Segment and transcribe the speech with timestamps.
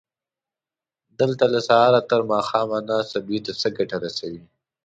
[1.19, 4.43] دلته له سهاره تر ماښامه ناسته دوی ته څه ګټه رسوي؟